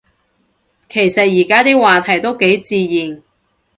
[0.89, 3.21] 其實而家啲話題都幾自然